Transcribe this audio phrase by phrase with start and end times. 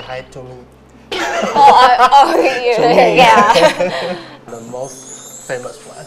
[0.00, 0.57] hi to me.
[1.11, 1.17] Oh,
[1.57, 3.07] uh, oh, yeah.
[3.17, 4.15] yeah.
[4.45, 6.05] The most famous one.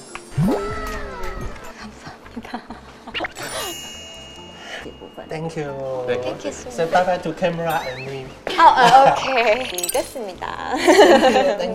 [4.84, 5.26] 这部分。
[5.28, 5.74] Thank you.
[6.06, 8.26] Thank you so Say bye bye to camera and me.
[8.56, 9.42] 어, 어, 오케이.
[9.42, 10.74] 알겠습니다.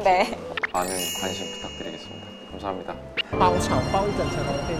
[0.01, 0.37] 네.
[0.71, 2.27] 많은 관심 부탁드리겠습니다.
[2.51, 2.95] 감사합니다.
[3.37, 4.71] 包场包一整层楼，可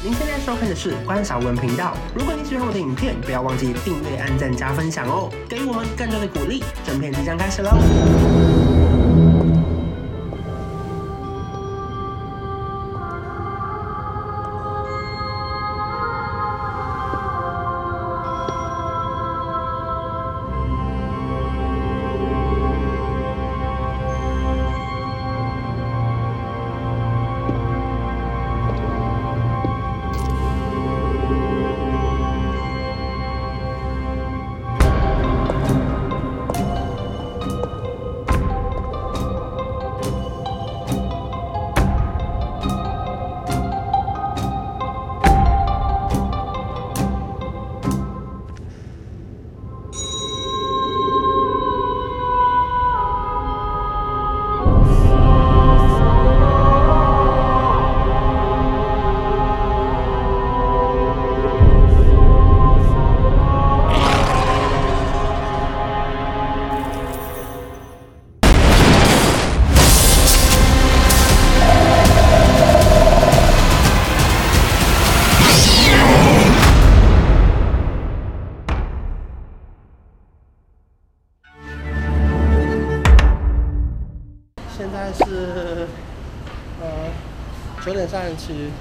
[0.00, 1.92] 您现在收看的是关少文频道。
[2.14, 6.62] 如果你喜欢我的影片，不要忘记订阅、按赞、加分享哦，给予我们更多的鼓励。
[6.86, 7.70] 整片即将开始喽！
[88.08, 88.72] 九点三十七，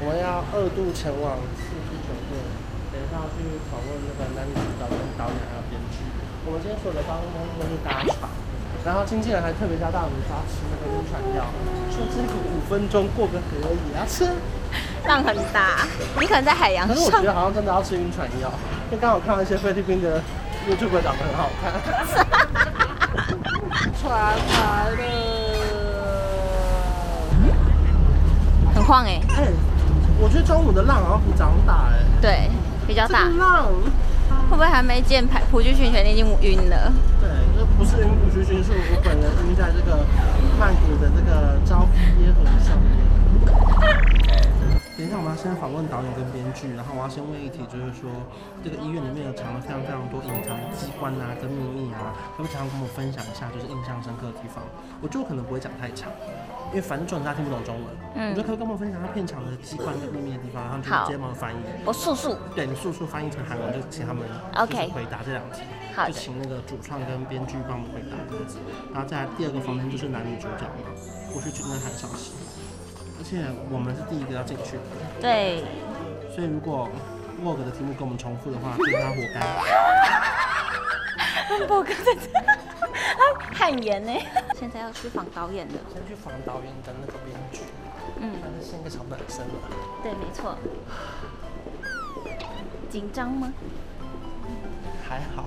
[0.00, 2.40] 我们要二度前往四季酒店，
[2.88, 6.00] 等一下要去访问那个男女主角跟导演还有编剧。
[6.48, 8.24] 我们今天所有的交通工具都是搭船，
[8.84, 11.44] 然后经纪人还特别交代我们说要吃那个晕船药，
[11.92, 14.24] 说这个五分钟过个河也要吃。
[15.04, 15.84] 浪很大，
[16.18, 17.28] 你可能在海洋可是我上觉。
[17.28, 18.48] 得好像真的要吃晕船药，
[18.88, 20.22] 因为刚好看到一些菲律宾的
[20.64, 21.68] YouTube 长得很好看。
[24.00, 24.40] 船来
[24.96, 25.04] 了。
[28.73, 29.48] 很晃哎、哎、
[30.18, 32.50] 我觉得中午的浪好像比早上大哎、对，
[32.86, 33.24] 比较大。
[33.24, 33.64] 这个浪，
[34.50, 36.92] 会不会还没见排普剧训练，你已经晕了？
[37.18, 40.04] 对，这不是晕普须勋，是我本人晕在这个
[40.60, 42.76] 曼谷的这个昭披耶河上
[45.14, 48.10] 下，我们要先访问导演跟编剧，然后我要先问一题，就是说
[48.64, 54.58] 这个医院里面有藏了非常非常多隐藏的机关啊跟秘密啊，可不可以常常跟我分享一下，就是印象深刻的地方？
[54.98, 56.10] 我就可能不会讲太长，
[56.70, 57.86] 因为反正重点大家听不懂中文。
[58.18, 61.58] 嗯我觉得可以跟我们分享一下片场的机关跟秘密的地方，然后就接帮我翻译。
[61.86, 62.34] 我速速。
[62.54, 64.26] 对你速速翻译成韩文，就请他们
[64.58, 65.62] OK 就是回答这两题。
[65.94, 68.58] 好就请那个主创跟编剧帮我们回答这样子。
[68.92, 70.90] 然后再来第二个房间就是男女主角嘛，
[71.30, 72.34] 过去就跟韩少熙，
[73.24, 73.40] 而且
[73.70, 74.82] 我们是第一个要进去的，
[75.18, 75.64] 对，
[76.34, 76.86] 所以如果
[77.42, 79.40] Vogue 的题目跟我们重复的话，就是他活该。
[81.66, 82.28] 宝哥在这，
[83.56, 84.12] 汗颜呢。
[84.60, 87.60] 现在要去访导演的，先去访导演的那个编剧，
[88.20, 89.54] 嗯，但是现在成本很深了。
[90.02, 90.58] 对，没错。
[92.90, 93.50] 紧张吗？
[95.08, 95.46] 还好。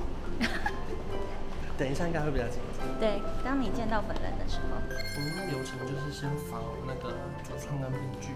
[1.78, 2.82] 等一下应该会比较紧张。
[3.00, 8.34] 对，当你见到本人的时候，我们的流程就是先访那个主创跟编剧，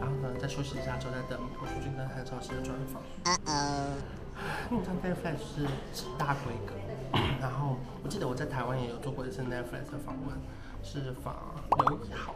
[0.00, 3.02] 然后呢再休息一下之后再等朴叙俊跟韩少熙的专访。
[4.70, 5.38] 因为像 Netflix
[5.92, 6.72] 是大规格，
[7.40, 10.38] 然后我记得我在台湾也有做过一次 Netflix 的访问，
[10.82, 11.34] 是访
[11.86, 12.34] 刘以豪。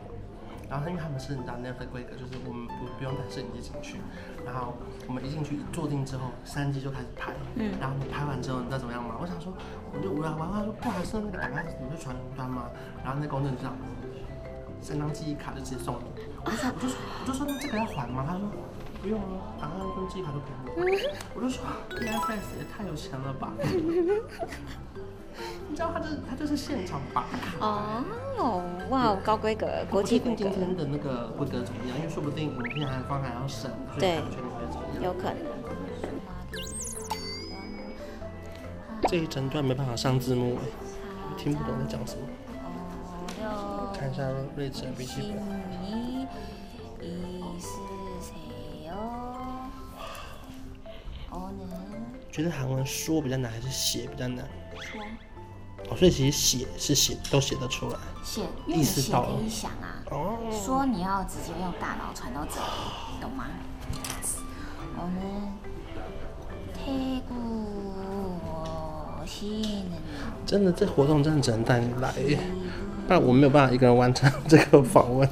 [0.68, 3.98] 然后因为他们是你知道 Netflix 规格，就是我们不不用带摄影机进去，
[4.44, 4.74] 然后
[5.06, 9.16] 我们一进去坐定之后，三机就开始拍，嗯然后你拍完之后你知道怎么样吗？
[9.20, 9.52] 我想说，
[9.92, 12.70] 我就无聊玩他说不好意思，那个打开你是传云端吗？
[13.04, 13.76] 然后那工作人员就这样，
[14.80, 16.04] 三张记忆卡就直接送你。
[16.44, 18.24] 我就说我就说我就说那这个要还吗？
[18.26, 18.48] 他说
[19.02, 20.62] 不用啊，档案跟记忆卡都给我。
[21.34, 23.52] 我就说 Netflix 也太有钱了吧！
[25.72, 27.56] 你知道他就是他就是现场打卡。
[27.58, 31.96] 哦，哇，高规格，国际规今，天的那个规格怎么样？
[31.96, 34.20] 因为说不定影片还方还要审，对？
[35.02, 35.36] 有可能。
[39.08, 40.60] 这一整段没办法上字幕哎，
[41.38, 42.20] 听不懂在讲什么。
[43.98, 46.28] 看一下瑞智的笔记本。
[52.30, 54.46] 觉得韩文说比较难还是写比较难？
[55.96, 63.46] 所以其实写是写都写得出来写历史的影响啊哦说你要直接用大脑传到这里懂吗？
[64.98, 65.52] 我们
[70.44, 72.12] 真的这活动真的只能带你来
[73.08, 75.28] 但我没有办法一个人完成 这个访问。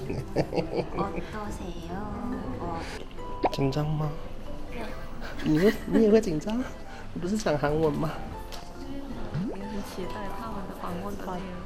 [3.53, 4.09] 紧张吗？
[5.45, 6.59] 你会你也会紧张？
[7.13, 8.11] 你不是讲韩文吗？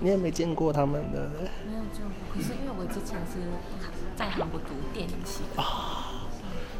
[0.00, 1.30] 你也没见过他们的。
[1.66, 3.40] 没有见过可是因为我之前是
[4.16, 5.62] 在韩国读电影系的。
[5.62, 6.10] 啊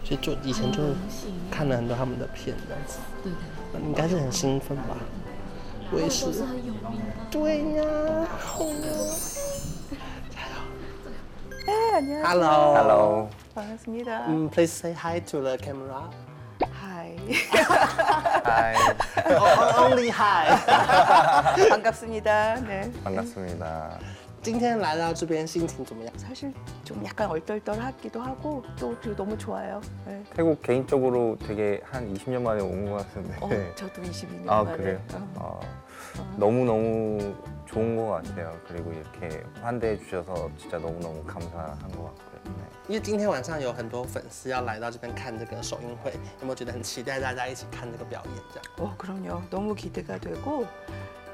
[0.06, 0.82] 所以就以前就
[1.50, 2.98] 看了很多他们的片这样子。
[3.22, 3.38] 对的。
[3.86, 4.96] 应该是很兴奋吧。
[5.90, 6.26] 我也是。
[7.30, 8.26] 对呀。
[11.94, 13.28] 加油 hello hello
[14.26, 16.10] 嗯 please say hi to the camera
[17.23, 17.23] 하이.
[18.45, 18.75] Hi.
[19.31, 21.69] Oh, only hi.
[21.69, 22.55] 반갑습니다.
[22.67, 22.91] 네.
[23.03, 23.97] 반갑습니다.
[24.41, 26.13] 今天来到这边心情怎么样？
[26.17, 26.53] 사실
[26.85, 29.81] 좀 약간 얼떨떨하기도 하고 또 그리고 너무 좋아요.
[30.05, 30.23] 네.
[30.35, 33.35] 태국 개인적으로 되게 한 20년 만에 온 것 같은데.
[33.41, 34.77] 어, 저도 22년 아 만에.
[34.77, 34.99] 그래요?
[35.35, 35.59] 어.
[36.17, 37.35] 어, 너무너무
[37.73, 38.57] 좋은 것 같아요.
[38.67, 42.29] 그리고 이렇게 환대해 주셔서 진짜 너무너무 감사한 것 같고요.
[42.45, 42.63] 네.
[42.87, 48.33] 因为今天晚上有很多粉丝要来到这边看这个首映会，有没有觉得很期待大家一起看这个表演？
[48.51, 48.65] 这样。
[48.79, 49.43] 어, 그럼요.
[49.49, 50.65] 너무 기대가 되고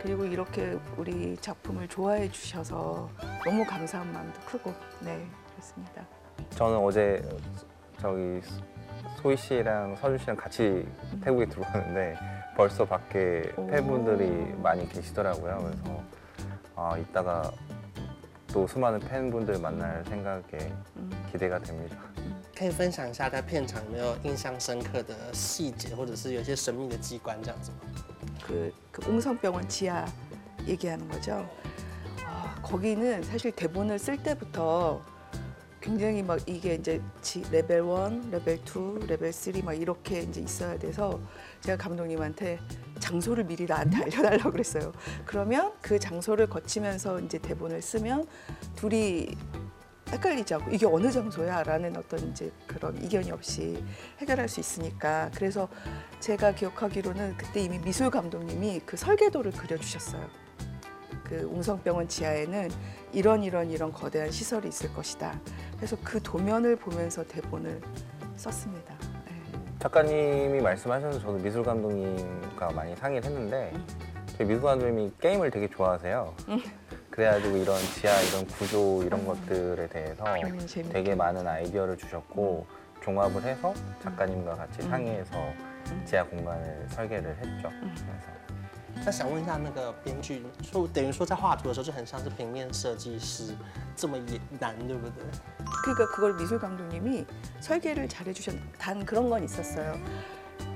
[0.02, 3.10] 그리고 이렇게 우리 작품을 좋아해 주셔서
[3.44, 6.06] 너무 감사한 마음도 크고 네 그렇습니다.
[6.52, 7.24] 저는 어제
[8.00, 8.42] 저기
[9.22, 10.86] 소희 씨랑 서준 씨랑 같이
[11.24, 12.18] 태국에 들어왔는데
[12.56, 13.66] 벌써 밖에 오.
[13.68, 15.58] 팬분들이 많이 계시더라고요.
[15.64, 16.04] 그래서
[16.80, 17.52] 아 이따가
[18.48, 21.12] 또 수많은 팬분들 만날 생각에 음.
[21.32, 21.98] 기대가 됩니다.
[22.58, 27.78] 可以分享一下在片场有没有印象深刻的细节，或者是有一些神秘的机关这样子吗？
[28.48, 30.06] 그, 그 웅성병원 지하
[30.66, 31.46] 얘기하는 거죠.
[32.26, 35.02] 아, 거기는 사실 대본을 쓸 때부터
[35.82, 40.78] 굉장히 막 이게 이제 지- 레벨 1, 레벨 2, 레벨 3 막 이렇게 이제 있어야
[40.80, 41.20] 돼서
[41.62, 42.58] 제가 감독님한테
[43.01, 44.93] 장소를 미리 나한테 알려달라고 그랬어요.
[45.25, 48.27] 그러면 그 장소를 거치면서 이제 대본을 쓰면
[48.77, 49.35] 둘이
[50.11, 53.83] 헷갈리지 않고 이게 어느 장소야 라는 어떤 이제 그런 이견이 없이
[54.19, 55.69] 해결할 수 있으니까 그래서
[56.19, 60.29] 제가 기억하기로는 그때 이미 미술 감독님이 그 설계도를 그려주셨어요.
[61.25, 62.71] 그 웅성병원 지하에는
[63.13, 65.41] 이런 이런 이런 거대한 시설이 있을 것이다.
[65.77, 67.81] 그래서 그 도면을 보면서 대본을
[68.35, 69.00] 썼습니다.
[69.81, 69.85] 네.
[69.85, 73.73] 작가님이 말씀하셔서 저도 미술 감독님과 많이 상의를 했는데
[74.37, 76.35] 저희 미술 감독님이 게임을 되게 좋아하세요.
[77.11, 80.91] 그래가지고 이런 지하 이런 구조 이런 것들에 대해서 음.
[80.93, 82.67] 되게 많은 아이디어를 주셨고
[83.03, 83.73] 종합을 해서
[84.03, 85.33] 작가님과 같이 상의해서
[86.05, 87.71] 지하 공간을 설계를 했죠.
[87.71, 88.31] 그래서
[89.04, 93.54] 那想问一下，那个编剧说，等于说在画图的时候就很像是平面设计师
[93.96, 95.24] 这么也难，对不对？
[95.84, 97.26] 그러니까 그걸 미술 감독님이
[97.60, 98.56] 설계를 잘 해주셨.
[98.80, 100.00] 단 그런 건 있었어요.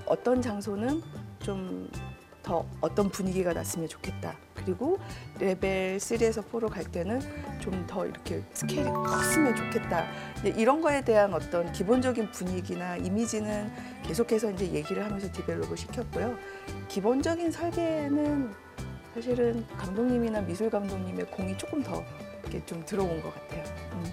[0.06, 1.02] 어떤 장소는
[1.40, 1.90] 좀
[2.45, 4.37] 더 어떤 분위기가 났으면 좋겠다.
[4.55, 4.99] 그리고
[5.41, 7.21] 레벨 3에서 4로 갈 때는
[7.61, 10.07] 좀 더 이렇게 스케일이 컸으면 좋겠다.
[10.45, 13.71] 이런 거에 대한 어떤 기본적인 분위기나 이미지는
[14.05, 16.37] 계속해서 이제 얘기를 하면서 디벨롭을 시켰고요.
[16.89, 18.53] 기본적인 설계는
[19.15, 22.03] 사실은 감독님이나 미술 감독님의 공이 조금 더
[22.43, 23.65] 이렇게 좀 들어온 것 같아요.
[23.93, 24.05] 음.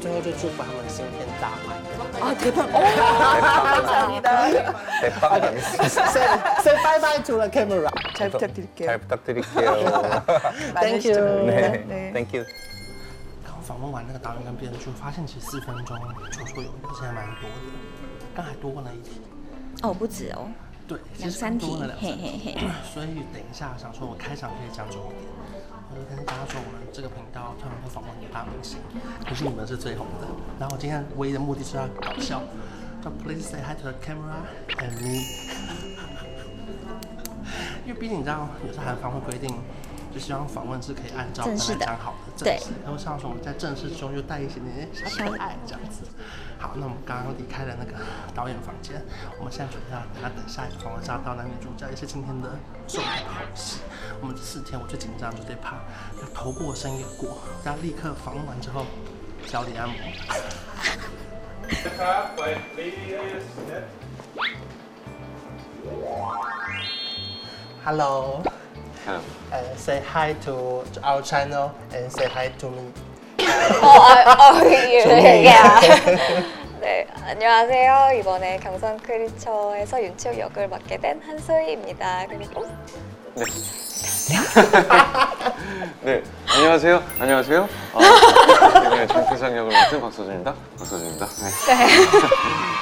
[0.00, 1.80] 最后就祝福他们新片大卖。
[2.20, 2.68] 아 대박!
[2.72, 2.78] 어,
[3.72, 4.28] 감사합니다.
[5.00, 5.88] 대빵 아니겠습니다.
[5.88, 6.26] say
[6.60, 7.90] say bye bye to the camera。
[8.14, 8.86] 잘 부탁드릴게요.
[8.86, 9.70] 잘 부탁드릴게요.
[10.74, 11.46] 많은 Thank 시청 you.
[11.46, 12.12] 네, 네.
[12.12, 12.44] Thank you.
[13.44, 17.54] 刚访问完那个导演跟编剧，发现其实四分钟绰绰有余，而且还蛮多的，
[18.34, 19.20] 刚还多问了一题。
[19.82, 20.48] 哦，不止哦，
[20.86, 22.22] 对，其实两三题多了，两嘿三题。
[22.44, 22.68] 嘿嘿。
[22.92, 25.22] 所以等一下想说，我开场可以讲久一点。
[25.89, 28.77] 我就跟大家说，我们这个频道专门会访问一个大明星，
[29.27, 30.27] 可是你们是最红的。
[30.59, 32.41] 然后我今天唯一的目的是要搞笑，
[33.03, 34.43] 就 Please say hi to the camera
[34.77, 35.23] and me。
[37.87, 39.49] 因为毕竟你知道，有时候韩方会规定，
[40.13, 46.03] 就希望访问是可以按照正式的讲好的正式，然后像说我们在正式中又带一些点小可爱这样子。
[46.59, 47.93] 好，那我们刚刚离开了那个
[48.33, 48.99] 导演房间，
[49.37, 52.49] 我们现在准备要等下等下一个访问是要到男女主角，也是今天的
[52.87, 53.09] 重头
[53.53, 53.79] 戏。
[54.19, 55.75] 我们这四天我最紧张，就得怕
[56.21, 58.85] 要头过身也过，大家立刻访问完之后
[59.45, 59.97] 脚底按摩。
[67.85, 68.43] Hello，Hello.
[69.51, 72.91] 呃、say hi to our channel and say hi to me。
[73.81, 75.03] 어, 아, 어, 예.
[75.05, 75.79] 예, 야.
[76.79, 78.11] 네, 안녕하세요.
[78.19, 82.25] 이번에 경선 크리처에서 윤치혁 역을 맡게 된 한소희입니다.
[82.29, 82.65] 그리고
[83.35, 83.45] 네.
[86.01, 87.03] 네, 안녕하세요.
[87.19, 87.69] 안녕하세요.
[87.93, 87.99] 아,
[88.89, 90.53] 네, 정태상 역을 맡은 박서준입니다.
[90.77, 91.25] 박서준입니다.
[91.25, 91.49] 네.
[91.67, 91.87] 네.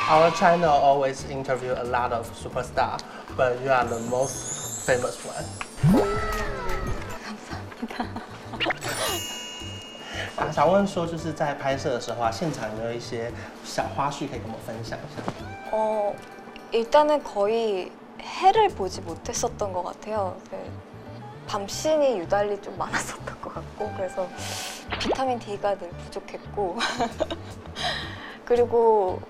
[0.11, 2.97] Our channel always interview a lot of superstar,
[3.35, 5.45] but you are the most famous one.
[10.54, 13.30] 想问说，就是在拍摄的时候啊，现场有没有一些
[13.64, 15.22] 小花絮可以跟我们分享一下？
[15.72, 16.14] 어,
[16.72, 20.36] 일단은 거의 해를 보지 못했었던 것 같아요.
[20.50, 20.56] 그
[21.46, 24.28] 밤씬이 유달리 좀 많았었던 것 같고 그래서
[25.00, 26.76] 비타민 D가 늘 부족했고
[28.44, 29.20] 그리고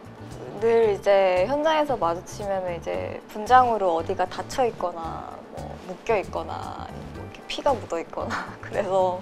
[0.61, 7.73] 늘 이제 현장에서 마주치면 이제 분장으로 어디가 닫혀 있거나 뭐 묶여 있거나 뭐 이렇게 피가
[7.73, 8.29] 묻어 있거나
[8.61, 9.21] 그래서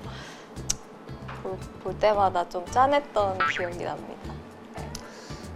[1.53, 4.33] 볼, 볼 때마다 좀 짠했던 기억이 납니다.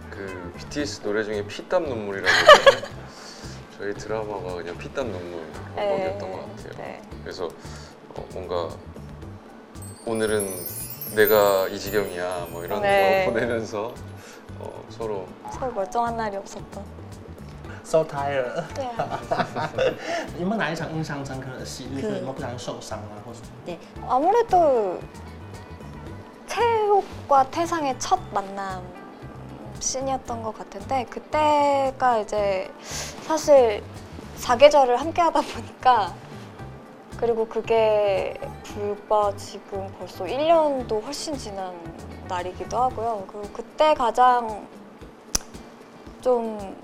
[0.09, 2.87] 그 BTS 노래 중에 피땀 눈물이라고 있는데
[3.77, 5.43] 저희 드라마가 그냥 피땀 눈물
[5.75, 6.73] 한복이었던 것 같아요.
[6.77, 7.01] 네.
[7.23, 7.45] 그래서
[8.15, 8.69] 어, 뭔가
[10.05, 10.47] 오늘은
[11.15, 13.25] 내가 이 지경이야 뭐 이런 네.
[13.25, 13.93] 거 보내면서
[14.59, 17.03] 어, 서로 서로 멀쩡한 날이 없었던.
[17.85, 18.63] So tired.
[18.73, 19.19] 对啊。
[20.39, 21.85] 有没有哪一场印象深刻的戏？
[21.87, 23.77] 例如说有没有不小心受伤啊，或者？
[24.07, 25.01] 아무래도 태욱
[27.28, 28.82] 과 태상의 첫 만남
[29.80, 32.72] 씬이었던 것 같은데 그때가 이제
[33.22, 33.82] 사실
[34.36, 36.14] 사계절을 함께 하다 보니까
[37.18, 41.74] 그리고 그게 불과 지금 벌써 1년도 훨씬 지난
[42.28, 43.24] 날이기도 하고요.
[43.30, 44.66] 그리고 그때 가장
[46.22, 46.76] 좀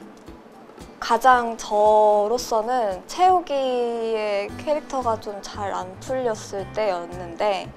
[1.01, 7.71] 가장 저로서는 채욱이의 캐릭터가 좀 잘 안 풀렸을 때였는데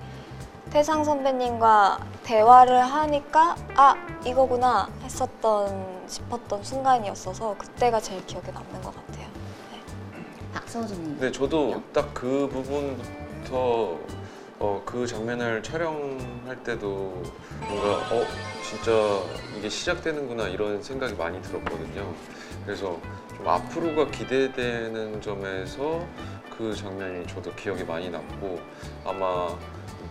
[0.77, 9.25] 태상 선배님과 대화를 하니까 아 이거구나 했었던 싶었던 순간이었어서 그때가 제일 기억에 남는 것 같아요.
[10.53, 11.17] 박서준님.
[11.17, 13.98] 근데 저도 딱 그 부분부터
[14.60, 17.24] 어, 그 장면을 촬영할 때도
[17.67, 18.24] 뭔가 어
[18.62, 18.91] 진짜
[19.57, 22.13] 이게 시작되는구나 이런 생각이 많이 들었거든요.
[22.63, 23.00] 그래서
[23.36, 26.05] 좀 앞으로가 기대되는 점에서
[26.55, 28.60] 그 장면이 저도 기억에 많이 남고
[29.03, 29.57] 아마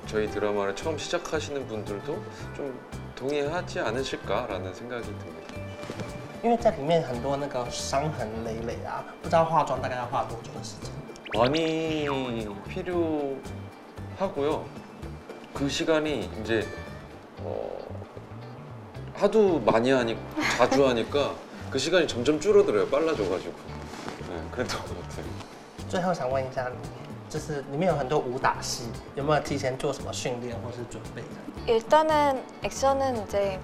[0.08, 2.22] 저희 드라마를 처음 시작하시는 분들도
[2.56, 2.80] 좀
[3.16, 5.56] 동의하지 않으실까라는 생각이 듭니다.
[6.44, 10.92] 因为在里面很多那个伤痕累累啊，不知道化妆大概要化多久的时间？
[11.34, 12.08] 많이
[12.68, 14.66] 필요하고요.
[15.54, 16.68] 그 시간이 이제
[17.44, 17.70] 어,
[19.14, 20.18] 하도 많이 하니
[20.58, 21.36] 자주 하니까
[21.70, 22.88] 그 시간이 점점 줄어들어요.
[22.88, 23.54] 빨라져가지고.
[24.30, 25.26] 네, 그랬던 것 같아요.
[25.88, 26.70] 最后想问一下，
[27.36, 28.84] 就是里面有很多武打戏，
[29.16, 31.72] 有没有提前做什么训练或是准备的？
[31.74, 33.60] 일단은 액션은 이제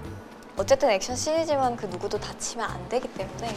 [0.56, 3.48] 어쨌든 액션 씬이지만 그 누구도 다치면 안 되기 때문에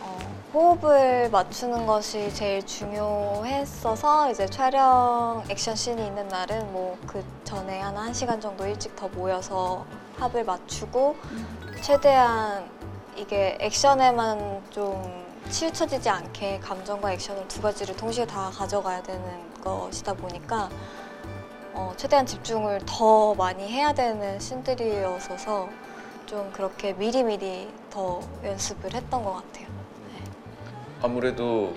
[0.00, 0.18] 어,
[0.54, 7.94] 호흡을 맞추는 것이 제일 중요했어서 이제 촬영 액션 씬이 있는 날은 뭐 그 전에 한
[7.96, 9.84] 1시간 정도 일찍 더 모여서
[10.18, 11.16] 합을 맞추고
[11.80, 12.68] 최대한
[13.16, 19.21] 이게 액션에만 좀 치우쳐지지 않게 감정과 액션을 두 가지를 동시에 다 가져가야 되는
[19.61, 20.69] 것이다 보니까
[21.73, 25.69] 어, 최대한 집중을 더 많이 해야 되는 신들이었어서
[26.25, 29.67] 좀 그렇게 미리미리 더 연습을 했던 것 같아요.
[31.01, 31.73] 아무래도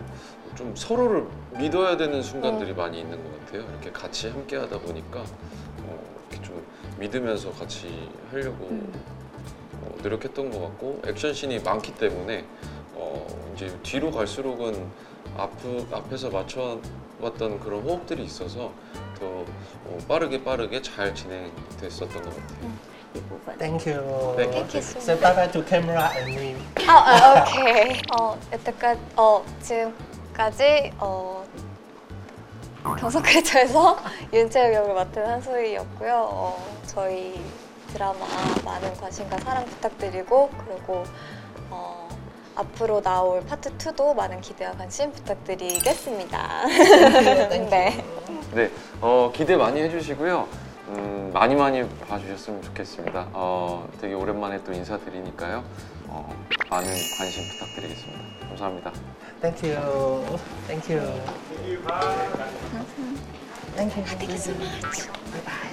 [0.55, 3.63] 좀 서로를 믿어야 되는 순간들이 많이 있는 것 같아요.
[3.71, 5.99] 이렇게 같이 함께 하다 보니까 어,
[6.31, 6.65] 이렇게 좀
[6.99, 12.76] 믿으면서 같이 하려고 어, 노력했던 것 같고 액션씬이 많기 때문에 어,
[13.55, 14.91] 이제 뒤로 갈수록은
[15.37, 15.51] 앞,
[15.93, 18.73] 앞에서 맞춰왔던 그런 호흡들이 있어서
[19.19, 22.73] 더 어, 빠르게 빠르게 잘 진행됐었던 것 같아요.
[23.15, 23.59] 이 부분.
[23.59, 24.37] Thank you.
[24.37, 26.57] 네, Thank you bye bye to camera and me.
[26.87, 28.01] 아, 아 오케이.
[28.19, 31.45] 어, 여태까지, 어, 지금까지 어,
[32.99, 33.99] 경성 크리처에서
[34.33, 36.29] 윤채혁 역을 맡은 한소희였고요.
[36.31, 37.41] 어, 저희
[37.93, 38.27] 드라마
[38.65, 41.05] 많은 관심과 사랑 부탁드리고 그리고 어,
[42.56, 46.68] 앞으로 나올 파트 2도 많은 기대와 관심 부탁드리겠습니다.
[47.70, 48.04] 네.
[48.54, 50.48] 네, 어, 기대 많이 해주시고요.
[50.90, 53.28] 음, 많이 많이 봐주셨으면 좋겠습니다.
[53.34, 55.64] 어, 되게 오랜만에 또 인사드리니까요.
[56.08, 56.36] 어,
[56.70, 56.88] 많은
[57.18, 58.48] 관심 부탁드리겠습니다.
[58.50, 58.92] 감사합니다.
[59.42, 60.38] Thank you.
[60.68, 61.02] Thank you.
[63.76, 64.06] Thank you.
[64.06, 65.08] Thank you so much.
[65.32, 65.72] Bye bye.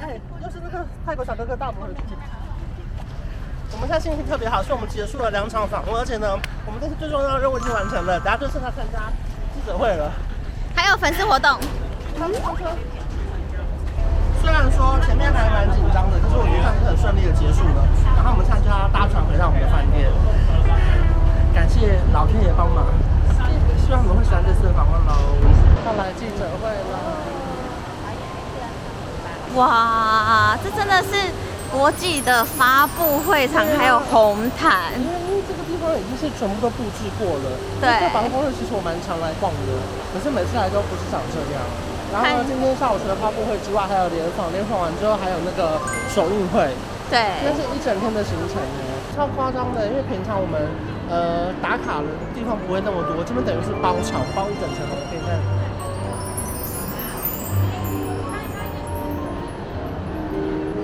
[0.00, 2.37] 哎，又是那个泰国小哥哥大伯的事情。
[3.71, 8.99] 我们现在心情特别好，是我们结束了两场访问，而且呢，我们这次最重要的任务已经完成了，等下就剩下参加
[9.53, 10.11] 记者会了。
[10.75, 11.57] 还有粉丝活动。
[14.41, 17.85] 虽然说前面还蛮紧张的，可是我觉得算是很顺利的结束了。
[18.15, 20.09] 然后我们现在就要搭船回到我们的饭店。
[21.53, 22.87] 感谢老天爷帮忙，
[23.85, 25.13] 希望你们会喜欢这次的访问喽。
[25.85, 26.97] 要来记者会了。
[29.55, 31.31] 哇，这真的是
[31.71, 34.93] 国际的发布会场，还有红毯。
[34.97, 37.47] 因为这个地方已经是全部都布置过了。
[37.79, 37.87] 对。
[38.01, 39.69] 这办公室其实我蛮常来逛的，
[40.13, 41.61] 可是每次来都不是长这样。
[42.09, 45.77] 然后呢，今天下午除了发布会之外，还有联访，联访完之后还有那个
[46.09, 46.73] 首映会。
[47.09, 47.21] 对。
[47.45, 48.81] 那是一整天的行程呢，
[49.15, 49.85] 超夸张的。
[49.85, 50.57] 因为平常我们
[51.05, 55.37] 呃打卡的地方不会那么多，这边等于是包场，包一整层楼，可以看。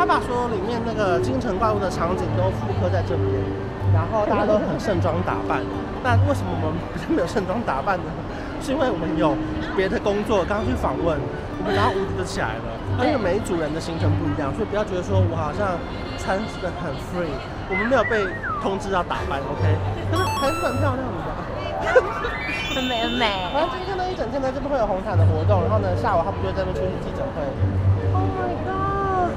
[0.05, 3.25] 他把所有里面那个京城怪物的场景都复刻在这边，
[3.91, 5.65] 然后大家都很盛装打扮。
[6.03, 8.05] 那为什么我们比较没有盛装打扮呢？
[8.61, 9.33] 是因为我们有
[9.75, 11.17] 别的工作，刚刚去访问，
[11.57, 12.69] 我们然后屋子就起来了。
[13.01, 15.73] 因为每一组人的行程不一样，所以不要觉得说我好像
[16.21, 17.33] 穿的很 free，
[17.65, 18.21] 我们没有被
[18.61, 19.65] 通知要打扮，OK？
[20.13, 21.33] 可是还是很漂亮的，
[22.77, 23.25] 很美很美。
[23.49, 27.41] 然后今天呢一整天呢，这边会有红毯的活动，然后呢下午他们就会在那边出席记者会。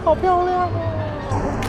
[0.09, 1.68] 好漂亮哦！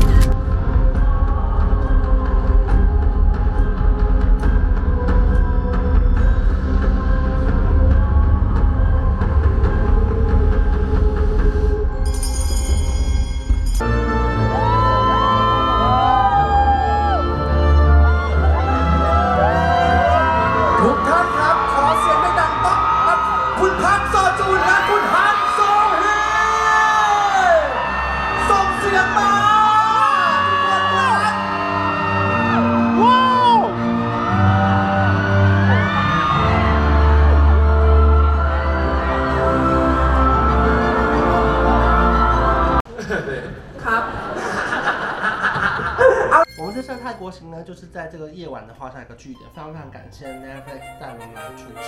[49.20, 51.84] 的画下一个句点，非常非常感谢 Netflix 带我们来出场，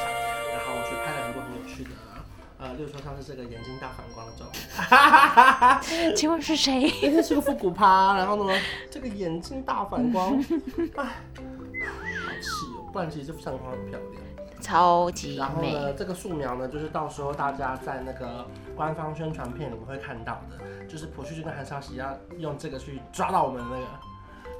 [0.51, 1.89] 然后我去拍了很多很有趣的，
[2.59, 6.13] 呃，例如说像是这个眼睛大反光的照片。
[6.15, 6.89] 请问是谁？
[7.01, 8.53] 这是个复古趴，然后呢，
[8.89, 10.33] 这个眼睛大反光，
[10.97, 14.21] 哎，好气哦，不然其实这相框很漂亮，
[14.61, 15.37] 超级美。
[15.37, 23.85] 然后呢，这个素描呢，就是到时候大家在那个官方宣传片里面会看到的，就是朴叙俊跟韩韶禧要用这个去抓到我们的那个。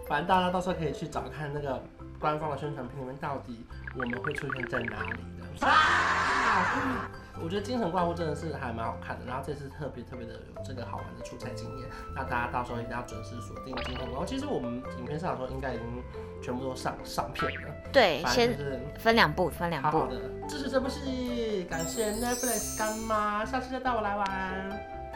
[0.08, 1.82] 反正大家到时候可以去找看那个
[2.22, 3.66] 官方的宣传片里面到底
[3.98, 5.20] 我们会出现在哪里
[5.60, 5.68] 的。
[5.68, 7.10] 啊
[7.44, 14.26] 我觉得精神怪物真的是还蛮好看的，然后这次特别特别的有这个好玩的出差经验，那大家到时候一定要准时锁定精神怪物。
[14.26, 16.04] 其实我们影片上的时候应该已经
[16.40, 18.56] 全部都上上片了，对，先
[19.00, 24.28] 分两部，分两部好的支持这部戏，感谢 Netflix 干妈，下次再带我来玩。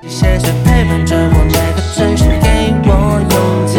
[0.02, 1.82] 谢谢陪伴着我每个
[2.41, 3.78] 给我勇气，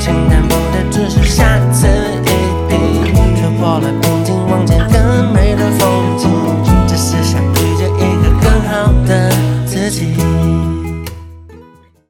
[0.00, 0.06] 请
[0.48, 1.97] 不的只是，下次。
[3.58, 4.17] fall apart.